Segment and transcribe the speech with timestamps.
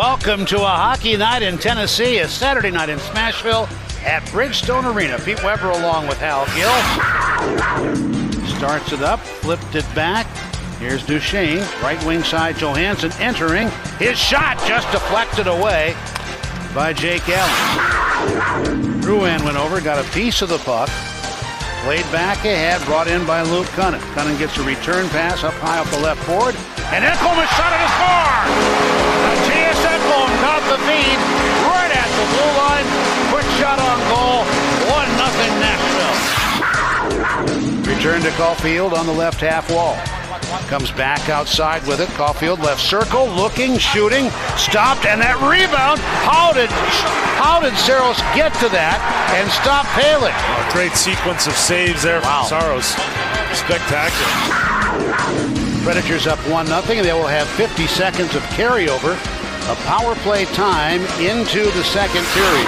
[0.00, 3.70] Welcome to a hockey night in Tennessee, a Saturday night in Smashville
[4.02, 5.18] at Bridgestone Arena.
[5.18, 6.72] Pete Weber along with Hal Gill.
[8.56, 10.26] Starts it up, flipped it back.
[10.78, 12.54] Here's Duchene, right wing side.
[12.54, 13.68] Johansen entering.
[13.98, 15.94] His shot just deflected away
[16.74, 19.02] by Jake Allen.
[19.02, 20.88] Drouin went over, got a piece of the puck.
[21.84, 24.00] Played back ahead, brought in by Luke Kunin.
[24.14, 26.54] Kunin gets a return pass up high off the left board.
[26.88, 29.59] And is shot at a score!
[30.10, 31.18] Mattias Ekholm got the feed
[31.66, 32.86] right at the blue line.
[33.30, 34.44] Quick shot on goal.
[34.90, 36.16] 1 0 Nashville.
[37.94, 39.96] Return to Caulfield on the left half wall.
[40.68, 42.08] Comes back outside with it.
[42.10, 46.00] Caulfield left circle, looking, shooting, stopped, and that rebound.
[46.26, 46.70] How did
[47.38, 48.98] how did Saros get to that
[49.34, 50.34] and stop Pelech?
[50.34, 52.44] A great sequence of saves there wow.
[52.44, 52.96] from Saros.
[53.54, 54.30] Spectacular.
[55.82, 57.02] Predators up 1 0.
[57.02, 59.16] They will have 50 seconds of carryover
[59.68, 62.66] of power play time into the second period.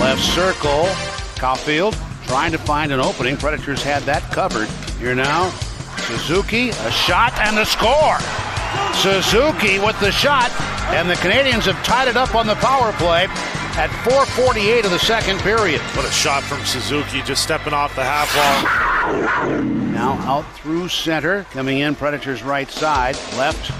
[0.00, 0.88] Left circle,
[1.36, 3.36] Caulfield trying to find an opening.
[3.36, 4.68] Predators had that covered.
[4.98, 5.50] Here now,
[6.06, 8.18] Suzuki, a shot and a score.
[8.94, 10.50] Suzuki with the shot,
[10.92, 13.26] and the Canadiens have tied it up on the power play
[13.76, 15.80] at 4:48 of the second period.
[15.94, 19.62] What a shot from Suzuki, just stepping off the half wall.
[19.62, 23.70] Now out through center, coming in Predators right side, left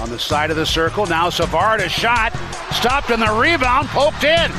[0.00, 1.06] on the side of the circle.
[1.06, 2.32] Now Savard a shot,
[2.72, 4.50] stopped in the rebound, poked in.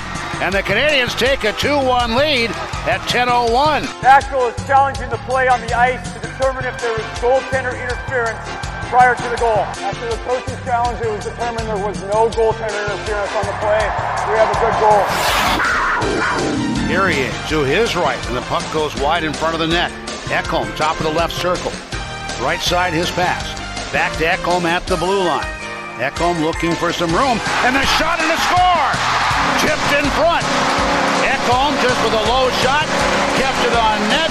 [0.42, 2.52] And the Canadiens take a 2-1 lead
[2.92, 3.84] at 10:01.
[4.04, 8.44] Nashville is challenging the play on the ice to determine if there is goaltender interference
[8.90, 9.64] prior to the goal.
[9.80, 13.80] After the coach's challenge, it was determined there was no goaltender interference on the play.
[14.28, 15.04] We have a good goal.
[16.88, 19.68] Here he is to his right, and the puck goes wide in front of the
[19.68, 19.92] net.
[20.28, 21.72] Ekholm, top of the left circle.
[22.42, 23.65] Right side, his pass.
[23.96, 25.48] Back to Ekholm at the blue line.
[26.04, 28.92] Ekholm looking for some room, and the shot and the score!
[29.64, 30.44] Tipped in front.
[31.24, 32.84] Ekholm just with a low shot,
[33.40, 34.28] kept it on net,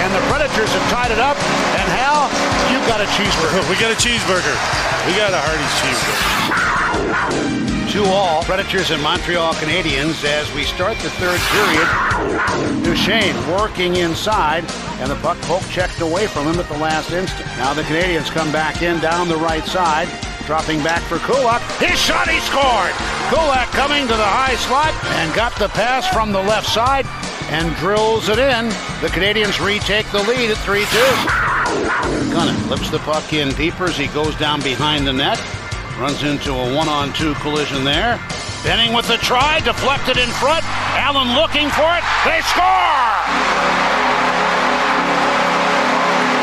[0.00, 1.36] and the Predators have tied it up.
[1.76, 2.32] And Hal,
[2.72, 3.60] you got a cheeseburger.
[3.68, 4.56] we got a cheeseburger.
[5.04, 6.73] We got a hearty cheeseburger
[7.94, 8.42] two all.
[8.42, 12.82] Predators and Montreal Canadiens as we start the third period.
[12.82, 14.64] Duchene working inside,
[14.98, 17.46] and the puck poke checked away from him at the last instant.
[17.56, 20.08] Now the Canadiens come back in down the right side.
[20.44, 21.62] Dropping back for Kulak.
[21.78, 22.92] His shot, he scored!
[23.30, 27.06] Kulak coming to the high slot and got the pass from the left side
[27.50, 28.68] and drills it in.
[29.00, 30.86] The Canadiens retake the lead at 3 2.
[32.34, 35.38] Kunin flips the puck in deeper as he goes down behind the net.
[35.98, 38.18] Runs into a one-on-two collision there.
[38.64, 40.64] Benning with the try, deflected in front.
[40.98, 42.02] Allen looking for it.
[42.26, 43.14] They score!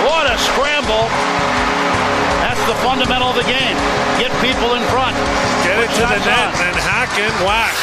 [0.07, 1.03] What a scramble.
[2.39, 3.75] That's the fundamental of the game.
[4.23, 5.17] Get people in front.
[5.67, 6.71] Get it to the net on.
[6.71, 7.75] and hack and whack.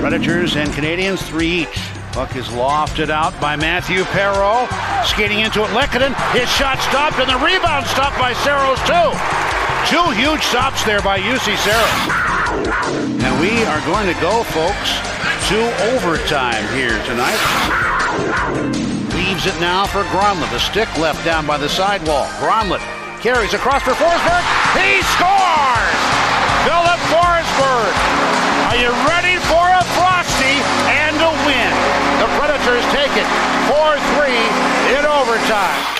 [0.00, 1.80] Predators and Canadiens, three each.
[2.12, 4.68] Puck is lofted out by Matthew Perreault.
[5.04, 6.14] Skating into it, Lehkonen.
[6.32, 9.47] His shot stopped, and the rebound stopped by Saros, too.
[9.86, 12.18] Two huge stops there by Juuse Saros.
[13.22, 14.90] And we are going to go, folks,
[15.48, 15.58] to
[15.94, 17.38] overtime here tonight.
[19.14, 20.50] Leaves it now for Granlund.
[20.50, 22.26] The stick left down by the sidewall.
[22.42, 22.82] Granlund
[23.20, 24.44] carries across for Forsberg.
[24.76, 26.00] He scores!
[26.66, 27.94] Filip Forsberg.
[28.68, 30.60] Are you ready for a Frosty
[30.90, 31.72] and a win?
[32.20, 33.28] The Predators take it
[33.70, 35.97] 4-3 in overtime.